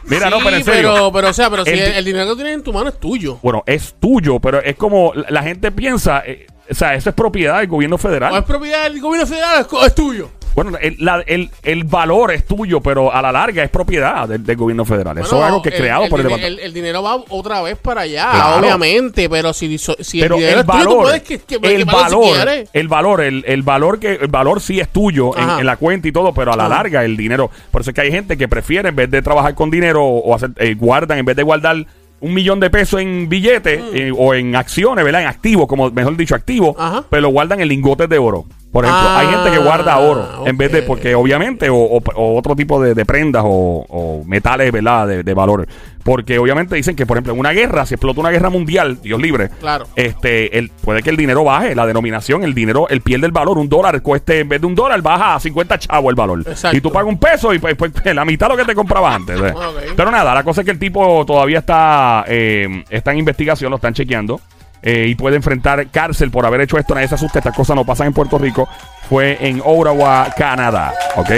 Mira, 0.08 0.30
no, 0.30 0.38
pero 0.44 0.56
en 0.58 0.64
serio. 0.64 0.94
Pero, 0.94 1.12
pero, 1.12 1.30
o 1.30 1.34
sea, 1.34 1.50
pero 1.50 1.64
si 1.66 1.72
El 1.72 1.80
el, 1.80 1.92
di- 1.92 1.98
el 2.00 2.06
dinero 2.06 2.28
que 2.30 2.36
tienes 2.36 2.54
en 2.56 2.64
tu 2.64 2.74
mano 2.74 2.90
es 2.90 3.00
tuyo. 3.00 3.40
Bueno, 3.42 3.64
es 3.66 3.96
tuyo, 4.00 4.40
pero 4.40 4.60
es 4.62 4.76
como 4.76 5.12
la, 5.14 5.26
la 5.30 5.44
gente 5.44 5.72
piensa, 5.72 6.24
eh, 6.26 6.48
o 6.70 6.74
sea, 6.74 6.94
eso 6.96 7.10
es 7.10 7.16
propiedad 7.16 7.60
del 7.60 7.68
gobierno 7.68 7.98
federal. 7.98 8.34
O 8.34 8.38
es 8.38 8.44
propiedad 8.44 8.84
del 8.84 9.00
gobierno 9.02 9.28
federal, 9.28 9.66
es, 9.70 9.86
es 9.88 9.96
tuyo. 9.96 10.30
Bueno, 10.58 10.76
el, 10.82 10.96
la- 10.98 11.24
el- 11.28 11.52
el 11.62 11.84
valor 11.84 12.32
es 12.32 12.44
tuyo, 12.46 12.82
pero 12.82 13.14
a 13.14 13.22
la 13.22 13.32
larga 13.32 13.64
es 13.64 13.70
propiedad 13.70 14.28
del, 14.28 14.44
del 14.44 14.56
gobierno 14.58 14.86
federal. 14.86 15.16
Eso 15.20 15.38
es 15.38 15.44
algo 15.44 15.62
que 15.62 15.70
es 15.70 15.76
creado 15.76 16.10
por 16.10 16.20
el 16.20 16.26
dine- 16.26 16.34
departamento. 16.36 16.66
el, 16.66 16.74
dinero 16.74 17.04
va 17.04 17.16
otra 17.30 17.62
vez 17.62 17.78
para 17.78 18.02
allá, 18.02 18.28
Claro. 18.32 18.58
obviamente, 18.66 19.30
pero 19.30 19.54
si, 19.54 19.78
so- 19.78 19.96
si 20.00 20.20
Pero 20.20 20.34
el 20.38 20.42
dinero 20.42 20.60
el 20.62 20.66
es 20.66 20.72
tuyo, 20.72 20.84
tú 20.84 20.90
valor, 20.90 21.04
puedes 21.04 21.22
que, 21.22 21.38
que, 21.40 21.56
el 21.62 21.62
quemarlo 21.86 22.10
si 22.10 22.16
valor, 22.16 22.34
quieres. 22.48 22.70
el 22.74 22.88
valor, 22.88 23.22
el, 23.22 23.44
el 23.48 23.62
valor 23.62 24.00
que 24.00 24.14
el 24.16 24.28
valor 24.30 24.60
sí 24.60 24.80
es 24.80 24.90
tuyo 24.90 25.38
en, 25.38 25.44
Ajá. 25.44 25.60
en 25.60 25.66
la 25.68 25.78
cuenta 25.78 26.08
y 26.08 26.12
todo, 26.12 26.34
pero 26.34 26.52
a 26.54 26.56
la 26.58 26.66
Ajá. 26.66 26.74
larga 26.76 27.06
el 27.06 27.16
dinero. 27.16 27.52
Por 27.70 27.82
eso 27.82 27.92
es 27.92 27.94
que 27.94 28.02
hay 28.02 28.12
gente 28.12 28.36
que 28.36 28.48
prefiere 28.48 28.90
en 28.90 28.96
vez 28.96 29.12
de 29.12 29.22
trabajar 29.22 29.54
con 29.54 29.70
dinero 29.70 30.04
o, 30.04 30.20
o 30.32 30.34
hacer 30.34 30.50
eh, 30.58 30.74
guardan 30.74 31.20
en 31.20 31.26
vez 31.26 31.36
de 31.36 31.44
guardar 31.44 31.86
un 32.20 32.34
millón 32.34 32.60
de 32.60 32.72
pesos 32.72 33.00
en 33.00 33.30
billetes 33.30 33.80
eh, 33.94 34.12
o 34.18 34.34
en 34.34 34.56
acciones, 34.56 35.06
¿verdad? 35.06 35.22
En 35.22 35.28
activos, 35.28 35.68
como 35.68 35.92
mejor 35.92 36.18
dicho, 36.18 36.34
activos, 36.34 36.76
Mm. 36.76 36.82
Ajá. 36.82 37.04
pero 37.12 37.22
lo 37.22 37.30
guardan 37.30 37.62
en 37.62 37.68
lingotes 37.68 38.10
de 38.10 38.18
oro. 38.18 38.46
Por 38.78 38.86
ejemplo, 38.86 39.08
Ah, 39.10 39.20
hay 39.22 39.28
gente 39.28 39.50
que 39.50 39.58
guarda 39.58 39.98
oro 39.98 40.44
en 40.46 40.56
vez 40.56 40.72
de, 40.72 40.84
porque 40.84 41.16
obviamente, 41.16 41.68
o, 41.68 41.76
o- 41.78 42.02
o 42.16 42.38
otro 42.38 42.56
tipo 42.56 42.80
de, 42.80 42.94
de 42.94 43.06
prendas 43.08 43.42
o, 43.44 43.84
o 43.90 44.24
metales, 44.26 44.72
¿verdad? 44.72 45.08
De, 45.08 45.24
de 45.24 45.34
valor. 45.34 45.68
Porque 46.04 46.38
obviamente 46.38 46.76
dicen 46.76 46.96
que, 46.96 47.08
por 47.08 47.18
ejemplo, 47.18 47.34
en 47.34 47.40
una 47.40 47.54
guerra, 47.54 47.88
si 47.88 47.96
explota 47.96 48.20
una 48.20 48.30
guerra 48.30 48.52
mundial, 48.52 49.00
Dios 49.02 49.20
libre, 49.20 49.50
Claro. 49.60 49.88
este, 49.96 50.60
el, 50.60 50.70
puede 50.70 51.02
que 51.02 51.10
el 51.10 51.18
dinero 51.18 51.44
baje, 51.44 51.74
la 51.74 51.88
denominación, 51.88 52.44
el 52.44 52.54
dinero, 52.54 52.88
el 52.90 53.02
pierde 53.02 53.26
el 53.26 53.32
valor. 53.32 53.58
Un 53.58 53.68
dólar 53.68 54.00
cueste, 54.04 54.42
en 54.42 54.50
vez 54.50 54.62
de 54.62 54.68
un 54.68 54.76
dólar, 54.76 55.02
baja 55.02 55.34
a 55.34 55.40
50 55.40 55.80
chavos 55.80 56.10
el 56.12 56.16
valor. 56.16 56.44
Exacto. 56.48 56.78
Y 56.78 56.82
tú 56.82 56.92
pagas 56.92 57.10
un 57.10 57.18
peso 57.20 57.54
y 57.56 57.60
pues, 57.60 57.76
pues, 57.76 57.92
la 58.14 58.26
mitad 58.26 58.48
de 58.48 58.54
lo 58.54 58.58
que 58.58 58.66
te 58.66 58.76
comprabas 58.76 59.16
antes. 59.16 59.42
Pero 59.98 60.12
nada, 60.12 60.36
la 60.36 60.44
cosa 60.44 60.62
es 60.62 60.66
que 60.66 60.72
el 60.72 60.80
tipo 60.80 61.26
todavía 61.26 61.58
está, 61.60 62.24
eh, 62.28 62.84
está 62.92 63.12
en 63.12 63.18
investigación, 63.18 63.72
lo 63.72 63.78
están 63.78 63.96
chequeando. 63.96 64.40
Eh, 64.82 65.06
y 65.08 65.16
puede 65.16 65.36
enfrentar 65.38 65.88
cárcel 65.90 66.32
por 66.32 66.46
haber 66.46 66.62
hecho 66.62 66.78
esto. 66.78 66.94
Nadie 66.96 67.08
se 67.08 67.16
asuste, 67.16 67.40
estas 67.40 67.56
cosas 67.56 67.76
no 67.76 67.86
pasan 67.86 68.08
en 68.08 68.14
Puerto 68.14 68.38
Rico. 68.38 68.68
Fue 69.10 69.38
en 69.48 69.62
Ottawa, 69.64 70.34
Canadá. 70.38 70.94
¿Ok? 71.16 71.30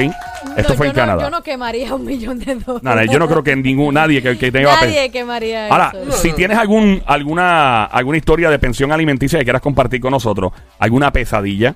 Esto 0.57 0.73
fue 0.73 0.87
en 0.87 0.93
no- 0.93 0.95
Canadá. 0.95 1.23
yo 1.23 1.29
no 1.29 1.43
quemaría 1.43 1.93
un 1.93 2.05
millón 2.05 2.39
de 2.39 2.55
dólares. 2.55 2.83
Nada, 2.83 3.05
yo 3.05 3.19
no 3.19 3.27
creo 3.27 3.43
que 3.43 3.55
ningún, 3.55 3.93
nadie 3.93 4.21
que, 4.21 4.37
que 4.37 4.51
tenga 4.51 4.73
Nadie 4.81 5.09
quemaría 5.11 5.67
Ahora, 5.67 5.93
eso. 5.93 6.11
si 6.17 6.33
tienes 6.33 6.57
algún, 6.57 7.01
alguna, 7.05 7.83
alguna 7.85 8.17
historia 8.17 8.49
de 8.49 8.57
pensión 8.59 8.91
alimenticia 8.91 9.37
que 9.39 9.45
quieras 9.45 9.61
compartir 9.61 10.01
con 10.01 10.11
nosotros, 10.11 10.51
alguna 10.79 11.11
pesadilla, 11.11 11.75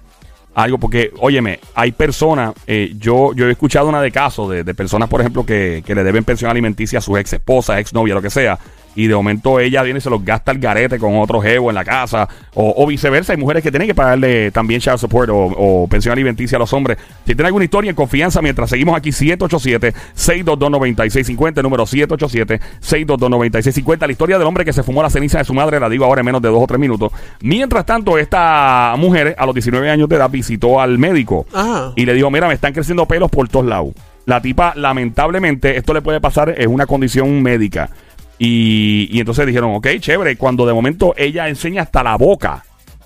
algo, 0.55 0.77
porque, 0.77 1.11
óyeme, 1.19 1.59
hay 1.75 1.91
personas, 1.91 2.53
eh, 2.67 2.93
yo, 2.97 3.33
yo 3.35 3.47
he 3.47 3.51
escuchado 3.51 3.87
una 3.87 4.01
de 4.01 4.11
casos 4.11 4.49
de, 4.49 4.63
de 4.63 4.73
personas, 4.73 5.09
por 5.09 5.19
ejemplo, 5.21 5.45
que, 5.45 5.83
que 5.85 5.95
le 5.95 6.03
deben 6.03 6.23
pensión 6.23 6.49
alimenticia 6.51 6.99
a 6.99 7.01
sus 7.01 7.17
ex 7.19 7.33
esposas, 7.33 7.79
ex 7.79 7.93
novia, 7.93 8.13
lo 8.15 8.21
que 8.21 8.29
sea, 8.29 8.57
y 8.95 9.07
de 9.07 9.15
momento 9.15 9.59
ella 9.59 9.81
viene 9.83 9.99
y 9.99 10.01
se 10.01 10.09
los 10.09 10.23
gasta 10.23 10.51
el 10.51 10.59
garete 10.59 10.99
con 10.99 11.17
otro 11.17 11.41
jevo 11.41 11.69
en 11.69 11.75
la 11.75 11.83
casa, 11.83 12.27
o, 12.53 12.73
o 12.77 12.87
viceversa, 12.87 13.33
hay 13.33 13.37
mujeres 13.37 13.63
que 13.63 13.71
tienen 13.71 13.87
que 13.87 13.95
pagarle 13.95 14.51
también 14.51 14.81
child 14.81 14.97
support 14.97 15.29
o, 15.29 15.37
o 15.37 15.87
pensión 15.87 16.11
alimenticia 16.11 16.57
a 16.57 16.59
los 16.59 16.71
hombres. 16.73 16.97
Si 17.25 17.33
tienen 17.33 17.47
alguna 17.47 17.65
historia 17.65 17.89
en 17.89 17.95
confianza, 17.95 18.41
mientras 18.41 18.69
seguimos 18.69 18.95
aquí, 18.95 19.09
787-622-9650, 19.09 21.63
número 21.63 21.85
787-622-9650, 21.85 24.05
la 24.05 24.11
historia 24.11 24.37
del 24.37 24.47
hombre 24.47 24.65
que 24.65 24.73
se 24.73 24.83
fumó 24.83 25.01
la 25.01 25.09
ceniza 25.09 25.37
de 25.37 25.45
su 25.45 25.53
madre, 25.53 25.79
la 25.79 25.89
digo 25.89 26.05
ahora 26.05 26.21
en 26.21 26.25
menos 26.25 26.41
de 26.41 26.49
dos 26.49 26.61
o 26.61 26.67
tres 26.67 26.79
minutos. 26.79 27.11
Mientras 27.41 27.85
tanto, 27.85 28.17
esta 28.17 28.93
mujer, 28.97 29.35
a 29.37 29.45
los 29.45 29.55
19 29.55 29.89
años 29.89 30.09
de 30.09 30.15
edad, 30.15 30.29
visitó 30.29 30.79
al 30.79 30.97
médico 30.97 31.45
Ajá. 31.53 31.91
y 31.95 32.05
le 32.05 32.13
dijo, 32.13 32.29
mira, 32.31 32.47
me 32.47 32.53
están 32.53 32.73
creciendo 32.73 33.05
pelos 33.05 33.29
por 33.29 33.47
todos 33.49 33.65
lados. 33.65 33.93
La 34.25 34.41
tipa, 34.41 34.73
lamentablemente, 34.75 35.77
esto 35.77 35.93
le 35.93 36.01
puede 36.01 36.21
pasar, 36.21 36.55
es 36.57 36.67
una 36.67 36.85
condición 36.85 37.43
médica. 37.43 37.89
Y, 38.39 39.07
y 39.11 39.19
entonces 39.19 39.45
dijeron, 39.45 39.75
ok, 39.75 39.87
chévere. 39.99 40.35
Cuando 40.37 40.65
de 40.65 40.73
momento 40.73 41.13
ella 41.17 41.47
enseña 41.47 41.83
hasta 41.83 42.03
la 42.03 42.15
boca, 42.17 42.63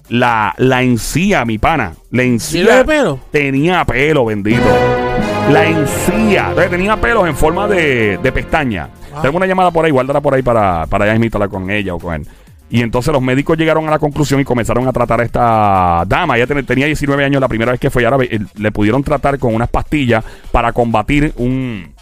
la, 0.09 0.53
la 0.57 0.81
encía, 0.83 1.45
mi 1.45 1.57
pana. 1.57 1.93
La 2.11 2.23
encía. 2.23 2.65
¿Tiene 2.65 2.85
pelo? 2.85 3.19
Tenía 3.31 3.85
pelo, 3.85 4.25
bendito. 4.25 4.63
La 5.51 5.65
encía. 5.65 6.47
Entonces, 6.49 6.71
tenía 6.71 6.97
pelos 6.97 7.27
en 7.27 7.35
forma 7.35 7.67
de, 7.67 8.17
de 8.17 8.31
pestaña. 8.31 8.89
Tengo 9.21 9.37
una 9.37 9.45
llamada 9.47 9.71
por 9.71 9.83
ahí, 9.85 9.91
guárdala 9.91 10.21
por 10.21 10.33
ahí 10.33 10.41
para, 10.41 10.85
para 10.87 11.05
ya 11.05 11.49
con 11.49 11.69
ella 11.71 11.93
o 11.95 11.99
con 11.99 12.13
él. 12.15 12.27
Y 12.69 12.81
entonces 12.81 13.13
los 13.13 13.21
médicos 13.21 13.57
llegaron 13.57 13.87
a 13.87 13.91
la 13.91 13.97
conclusión 13.99 14.41
y 14.41 14.43
comenzaron 14.43 14.85
a 14.87 14.91
tratar 14.93 15.21
a 15.21 15.23
esta 15.23 16.03
dama. 16.05 16.35
Ella 16.35 16.47
ten- 16.47 16.65
tenía 16.65 16.85
19 16.85 17.23
años 17.23 17.39
la 17.39 17.47
primera 17.47 17.71
vez 17.71 17.79
que 17.79 17.89
fue 17.89 18.01
y 18.01 18.05
ahora 18.05 18.25
eh, 18.29 18.39
le 18.55 18.71
pudieron 18.73 19.03
tratar 19.03 19.39
con 19.39 19.55
unas 19.55 19.69
pastillas 19.69 20.23
para 20.51 20.73
combatir 20.73 21.31
un, 21.37 21.93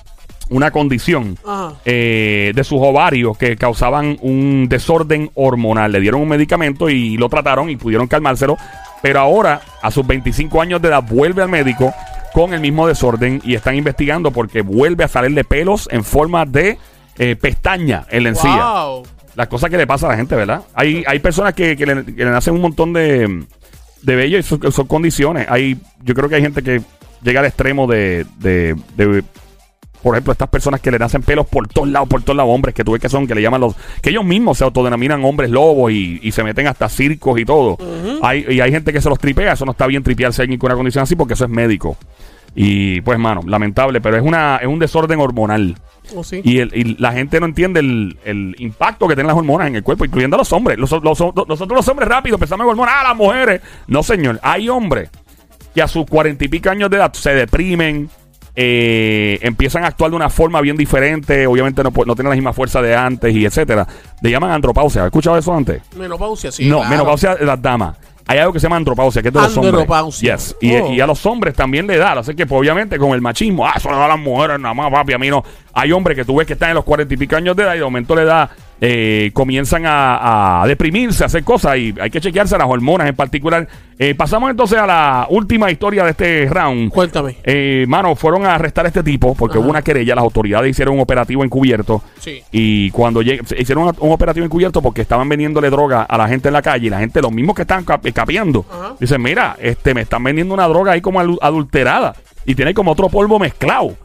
una 0.50 0.72
condición 0.72 1.38
eh, 1.86 2.52
de 2.54 2.64
sus 2.64 2.80
ovarios 2.82 3.38
que 3.38 3.56
causaban 3.56 4.18
un 4.22 4.68
desorden 4.70 5.32
hormonal. 5.34 5.92
Le 5.92 6.00
dieron 6.00 6.22
un 6.22 6.30
medicamento 6.30 6.90
y 6.90 7.18
lo 7.18 7.30
trataron 7.30 7.70
y 7.70 7.76
pudieron 7.76 8.08
calmárselo. 8.08 8.58
Pero 9.02 9.20
ahora, 9.20 9.62
a 9.82 9.92
sus 9.92 10.06
25 10.06 10.62
años 10.62 10.82
de 10.82 10.90
edad, 10.90 11.04
vuelve 11.04 11.42
al 11.42 11.50
médico 11.50 11.94
con 12.34 12.54
el 12.54 12.60
mismo 12.60 12.88
desorden 12.88 13.42
y 13.44 13.56
están 13.56 13.76
investigando 13.76 14.32
porque 14.32 14.62
vuelve 14.62 15.04
a 15.04 15.08
salirle 15.08 15.44
pelos 15.44 15.88
en 15.92 16.04
forma 16.04 16.46
de 16.46 16.78
eh, 17.18 17.36
pestaña 17.36 18.06
en 18.10 18.24
la 18.24 18.30
encía. 18.30 18.72
Wow. 18.72 19.04
Las 19.36 19.48
cosas 19.48 19.70
que 19.70 19.78
le 19.78 19.88
pasa 19.88 20.08
a 20.08 20.10
la 20.10 20.18
gente, 20.18 20.36
¿verdad? 20.36 20.64
Hay, 20.74 21.04
hay 21.08 21.20
personas 21.20 21.54
que, 21.54 21.76
que 21.76 21.86
le, 21.86 22.06
que 22.06 22.26
le 22.26 22.32
nacen 22.32 22.54
un 22.54 22.62
montón 22.62 22.94
de, 22.94 23.46
de 24.02 24.16
vello 24.16 24.38
y 24.38 24.44
son, 24.44 24.72
son 24.72 24.88
condiciones. 24.88 25.48
Hay, 25.50 25.78
yo 26.04 26.14
creo 26.14 26.30
que 26.30 26.36
hay 26.36 26.42
gente 26.42 26.62
que 26.62 26.82
llega 27.22 27.40
al 27.42 27.46
extremo 27.46 27.88
de, 27.88 28.26
de, 28.38 28.76
de, 28.96 29.24
por 30.06 30.16
ejemplo, 30.16 30.32
estas 30.34 30.50
personas 30.50 30.80
que 30.82 30.92
le 30.92 31.00
nacen 31.00 31.24
pelos 31.24 31.48
por 31.48 31.68
todos 31.68 31.88
lados, 31.90 32.08
por 32.08 32.22
todos 32.22 32.38
lados, 32.38 32.54
hombres 32.54 32.76
que 32.76 32.84
tú 32.84 32.92
ves 32.92 33.02
que 33.02 33.10
son, 33.10 33.26
que 33.26 33.34
le 33.34 33.42
llaman 33.42 33.60
los, 33.60 33.76
que 34.04 34.12
ellos 34.12 34.24
mismos 34.24 34.60
se 34.60 34.64
autodenominan 34.64 35.26
hombres 35.26 35.50
lobos 35.50 35.92
y, 35.92 36.20
y 36.22 36.32
se 36.32 36.44
meten 36.44 36.68
hasta 36.68 36.88
circos 36.90 37.40
y 37.40 37.44
todo. 37.46 37.76
hay, 38.22 38.46
y 38.48 38.62
hay 38.62 38.72
gente 38.72 38.94
que 38.94 39.02
se 39.02 39.10
los 39.10 39.18
tripea, 39.18 39.54
eso 39.54 39.66
no 39.66 39.72
está 39.72 39.88
bien 39.88 40.04
tripearse 40.04 40.42
a 40.42 40.44
alguien 40.44 40.60
con 40.60 40.68
una 40.70 40.76
condición 40.78 41.02
así 41.02 41.16
porque 41.16 41.34
eso 41.34 41.46
es 41.46 41.50
médico. 41.50 41.98
Y 42.58 43.02
pues, 43.02 43.20
mano, 43.20 43.42
lamentable, 43.46 44.00
pero 44.00 44.16
es 44.16 44.24
una 44.24 44.58
es 44.62 44.68
un 44.68 44.80
desorden 44.80 45.20
hormonal. 45.20 45.76
Oh, 46.16 46.24
sí. 46.24 46.40
Y, 46.44 46.60
el- 46.60 46.72
y 46.74 46.96
la 47.00 47.12
gente 47.12 47.40
no 47.40 47.48
entiende 47.48 47.80
el, 47.80 48.18
el 48.24 48.56
impacto 48.60 49.08
que 49.08 49.16
tienen 49.16 49.28
las 49.28 49.36
hormonas 49.36 49.68
en 49.68 49.76
el 49.76 49.84
cuerpo, 49.84 50.06
incluyendo 50.06 50.36
a 50.36 50.40
los 50.40 50.54
hombres. 50.54 50.78
Los- 50.78 50.92
los- 50.92 51.04
nosotros 51.20 51.70
los 51.76 51.88
hombres 51.90 52.08
rápido 52.08 52.38
pensamos 52.38 52.64
en 52.66 52.70
hormonas, 52.70 52.94
ah, 53.00 53.04
las 53.10 53.18
mujeres. 53.18 53.62
No, 53.88 54.04
señor. 54.04 54.40
Hay 54.44 54.70
hombres 54.70 55.10
que 55.74 55.82
a 55.82 55.88
sus 55.88 56.06
cuarenta 56.06 56.46
y 56.46 56.48
pico 56.48 56.70
años 56.70 56.90
de 56.90 56.98
edad 56.98 57.12
se 57.14 57.34
deprimen, 57.34 58.10
eh, 58.56 59.40
empiezan 59.42 59.84
a 59.84 59.88
actuar 59.88 60.10
de 60.12 60.16
una 60.16 60.30
forma 60.30 60.62
bien 60.62 60.78
diferente, 60.78 61.46
obviamente 61.48 61.84
no, 61.84 61.90
no 61.92 62.16
tienen 62.16 62.30
la 62.30 62.36
misma 62.36 62.54
fuerza 62.54 62.82
de 62.82 62.96
antes 62.96 63.36
y 63.36 63.46
etcétera. 63.46 63.88
Le 64.22 64.32
llaman 64.32 64.52
andropausia. 64.52 65.02
¿Has 65.02 65.08
escuchado 65.08 65.38
eso 65.38 65.54
antes? 65.54 65.82
Menopausia, 65.98 66.52
sí. 66.52 66.68
no, 66.68 66.78
claro. 66.78 66.90
menopausia 66.92 67.36
de 67.36 67.46
las 67.46 67.62
damas. 67.62 67.98
Hay 68.28 68.40
algo 68.40 68.54
que 68.54 68.60
se 68.60 68.64
llama 68.64 68.78
andropausia, 68.78 69.22
que 69.22 69.28
es 69.28 69.34
de 69.34 69.40
los 69.40 69.56
hombres. 69.58 70.20
Yes. 70.22 70.56
Y, 70.60 70.74
Oh. 70.76 70.92
y 70.92 71.00
a 71.00 71.06
los 71.06 71.24
hombres 71.28 71.54
también 71.54 71.86
le 71.86 71.98
da. 71.98 72.14
Así 72.14 72.34
que, 72.34 72.48
pues, 72.48 72.60
obviamente, 72.60 72.98
con 72.98 73.12
el 73.12 73.22
machismo, 73.22 73.68
ah, 73.68 73.74
eso 73.76 73.92
le 73.92 73.98
da 73.98 74.06
a 74.06 74.08
las 74.08 74.20
mujeres 74.20 74.60
nada 74.60 74.74
más, 74.74 74.92
papi. 74.92 75.14
A 75.14 75.20
mí 75.20 75.30
no. 75.30 75.44
Hay 75.74 75.92
hombres 75.92 76.18
que 76.18 76.26
tú 76.26 76.36
ves 76.36 76.48
que 76.48 76.54
están 76.54 76.70
en 76.70 76.76
los 76.76 76.84
cuarenta 76.86 77.14
y 77.14 77.18
pico 77.18 77.36
años 77.36 77.56
de 77.56 77.62
edad 77.64 77.76
y 77.76 77.78
de 77.78 77.84
momento 77.84 78.16
le 78.16 78.26
da. 78.26 78.50
Eh, 78.82 79.32
comienzan 79.34 79.86
a, 79.86 80.62
a 80.64 80.68
deprimirse, 80.68 81.24
a 81.24 81.28
hacer 81.28 81.44
cosas 81.44 81.78
y 81.78 81.94
hay 82.00 82.10
que 82.10 82.20
chequearse 82.22 82.58
las 82.58 82.68
hormonas 82.68 83.08
en 83.08 83.16
particular. 83.16 83.68
Eh, 83.98 84.14
pasamos 84.14 84.52
entonces 84.52 84.78
a 84.78 84.86
la 84.86 85.26
última 85.30 85.72
historia 85.72 86.04
de 86.04 86.12
este 86.12 86.48
round. 86.50 86.92
Cuéntame. 86.92 87.38
Eh, 87.46 87.86
mano, 87.88 88.14
fueron 88.16 88.46
a 88.46 88.56
arrestar 88.56 88.84
a 88.86 88.90
este 88.90 89.02
tipo 89.04 89.34
porque 89.36 89.58
Ajá. 89.58 89.62
hubo 89.64 89.70
una 89.70 89.82
querella. 89.82 90.16
Las 90.16 90.24
autoridades 90.24 90.70
hicieron 90.72 90.96
un 90.96 91.00
operativo 91.00 91.44
encubierto. 91.46 92.04
Sí. 92.20 92.42
Y 92.52 92.92
cuando 92.92 93.22
hicieron 93.22 93.86
un, 93.86 93.96
un 94.00 94.12
operativo 94.12 94.46
encubierto 94.46 94.82
porque 94.82 95.02
estaban 95.02 95.30
vendiéndole 95.30 95.70
droga 95.70 96.02
a 96.04 96.18
la 96.18 96.28
gente 96.28 96.50
en 96.50 96.54
la 96.54 96.62
calle 96.62 96.88
y 96.88 96.90
la 96.90 97.00
gente, 97.00 97.22
los 97.22 97.32
mismos 97.32 97.56
que 97.56 97.62
estaban 97.62 97.86
cap- 97.86 98.06
capeando, 98.14 98.66
Ajá. 98.70 98.96
dicen: 99.00 99.22
Mira, 99.22 99.56
este 99.62 99.94
me 99.94 100.02
están 100.02 100.22
vendiendo 100.24 100.54
una 100.54 100.68
droga 100.68 100.92
ahí 100.92 101.00
como 101.02 101.22
adulterada 101.22 102.14
y 102.46 102.54
tiene 102.54 102.74
como 102.74 102.92
otro 102.92 103.08
polvo 103.10 103.40
mezclado. 103.40 103.96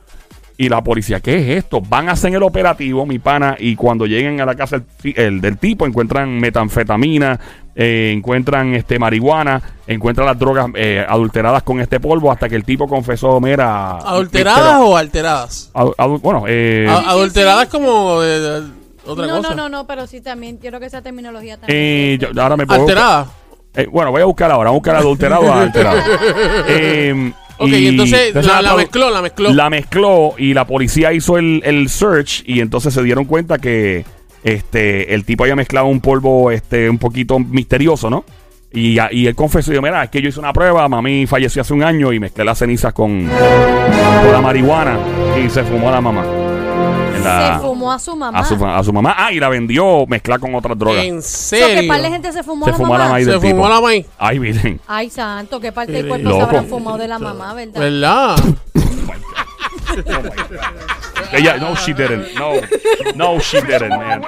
Y 0.63 0.69
la 0.69 0.85
policía, 0.85 1.21
¿qué 1.21 1.37
es 1.39 1.65
esto? 1.65 1.81
Van 1.81 2.11
a 2.11 2.13
hacer 2.13 2.35
el 2.35 2.43
operativo, 2.43 3.07
mi 3.07 3.19
pana, 3.19 3.57
y 3.59 3.75
cuando 3.77 4.05
lleguen 4.05 4.43
a 4.43 4.45
la 4.45 4.55
casa 4.55 4.83
el 5.03 5.41
del 5.41 5.57
tipo, 5.57 5.87
encuentran 5.87 6.39
metanfetamina, 6.39 7.41
eh, 7.75 8.13
encuentran 8.15 8.75
este 8.75 8.99
marihuana, 8.99 9.63
encuentran 9.87 10.27
las 10.27 10.39
drogas 10.39 10.67
eh, 10.75 11.03
adulteradas 11.09 11.63
con 11.63 11.81
este 11.81 11.99
polvo, 11.99 12.31
hasta 12.31 12.47
que 12.47 12.57
el 12.57 12.65
tipo 12.65 12.87
confesó, 12.87 13.41
mira... 13.41 13.97
¿Adulteradas 14.01 14.81
o 14.83 14.99
alteradas? 14.99 15.73
Bueno, 16.21 16.45
eh, 16.47 16.87
sí, 16.87 17.05
adulteradas 17.07 17.65
sí. 17.65 17.71
como 17.71 18.21
de- 18.21 18.41
de- 18.41 18.71
otra 19.07 19.27
no, 19.29 19.37
cosa. 19.39 19.55
no, 19.55 19.63
no, 19.63 19.69
no, 19.71 19.87
pero 19.87 20.07
sí 20.07 20.21
también, 20.21 20.59
quiero 20.59 20.79
que 20.79 20.85
esa 20.85 21.01
terminología 21.01 21.57
también. 21.57 21.79
eh, 21.81 22.19
yo- 22.21 22.43
ahora 22.43 22.59
me 22.59 22.67
puedo... 22.67 22.83
Alteradas. 22.83 23.29
Eh, 23.73 23.87
bueno, 23.91 24.11
voy 24.11 24.21
a 24.21 24.25
buscar 24.27 24.51
ahora, 24.51 24.69
voy 24.69 24.77
a 24.77 24.79
buscar 24.81 24.97
adulterado 24.97 25.43
o 25.43 25.53
adulterado. 25.53 26.01
Eh, 26.69 27.33
Ok, 27.61 27.69
y- 27.69 27.87
entonces 27.89 28.35
la, 28.35 28.75
mezcló, 28.77 29.11
la 29.11 29.23
mezcló. 29.23 29.53
La 29.53 29.71
mezcló 29.71 30.35
y 30.39 30.55
la 30.55 30.67
policía 30.67 31.13
hizo 31.13 31.37
el, 31.39 31.61
el 31.65 31.89
search 31.89 32.43
y 32.47 32.61
entonces 32.61 32.95
se 32.95 33.03
dieron 33.03 33.25
cuenta 33.27 33.59
que 33.59 34.05
este 34.45 35.15
el 35.15 35.25
tipo 35.25 35.45
había 35.45 35.57
mezclado 35.57 35.87
un 35.87 36.01
polvo 36.01 36.51
este 36.51 36.89
un 36.89 36.99
poquito 36.99 37.39
misterioso, 37.39 38.09
¿no? 38.11 38.25
Y, 38.73 38.97
y 39.11 39.27
él 39.27 39.35
confesó, 39.35 39.71
y 39.71 39.75
dijo, 39.75 39.83
mira, 39.83 40.05
es 40.05 40.11
que 40.11 40.23
yo 40.23 40.29
hice 40.29 40.39
una 40.39 40.53
prueba, 40.53 40.89
mami 40.89 41.27
falleció 41.27 41.61
hace 41.63 41.75
un 41.75 41.83
año 41.83 42.13
y 42.13 42.21
mezclé 42.21 42.45
las 42.45 42.59
cenizas 42.59 42.93
con, 42.93 43.27
con 43.27 44.33
la 44.33 44.41
marihuana 44.41 44.97
y 45.45 45.51
se 45.51 45.65
fumó 45.65 45.89
a 45.89 45.93
la 45.93 46.01
mamá. 46.01 46.25
La- 47.23 47.57
Se 47.57 47.61
fumó 47.67 47.93
a 47.93 47.99
su 47.99 48.17
mamá. 48.17 48.39
a 48.39 48.45
su, 48.45 48.67
a 48.67 48.83
su 48.83 48.93
mamá. 48.93 49.15
Ah, 49.17 49.31
y 49.33 49.39
la 49.39 49.49
vendió 49.51 50.07
mezclada 50.07 50.39
con 50.41 50.55
otras 50.55 50.77
drogas. 50.79 51.05
¿En 51.05 51.23
So, 51.23 51.57
¿Qué 51.57 51.65
serio? 51.75 51.89
par 51.89 52.01
de 52.03 52.09
gente 52.11 52.33
se 52.33 52.43
fumó 52.43 52.65
Se 52.65 52.71
a 52.71 52.73
la 52.73 52.79
fumó 52.79 52.95
a 52.95 52.99
la 52.99 53.05
mamá? 53.05 53.15
maíz 53.15 53.27
Se 53.27 53.33
fumó 53.35 53.47
tipo. 53.53 53.69
la 53.69 53.81
maíz. 53.81 54.07
Ay, 54.19 54.39
miren. 54.41 54.81
Ay, 54.87 55.11
santo, 55.11 55.61
qué 55.61 55.71
parte 55.73 55.93
del 55.93 56.09
cuerpo 56.09 56.29
loco. 56.31 56.41
se 56.41 56.47
habrán 56.47 56.67
fumado 56.67 56.99
de 56.99 57.09
la 57.09 57.19
mamá, 57.19 57.53
¿verdad? 57.55 57.81
¿Verdad? 57.81 58.37
Ella, 61.33 61.59
no, 61.59 61.75
she 61.77 61.93
didn't. 61.93 62.35
No, 62.39 62.53
no, 63.15 63.39
she 63.41 63.61
didn't, 63.61 63.91
man. 63.91 64.23